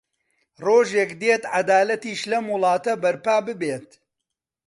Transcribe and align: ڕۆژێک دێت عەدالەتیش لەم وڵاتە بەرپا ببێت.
ڕۆژێک 0.65 1.11
دێت 1.21 1.43
عەدالەتیش 1.53 2.21
لەم 2.31 2.45
وڵاتە 2.53 2.93
بەرپا 3.01 3.35
ببێت. 3.47 3.89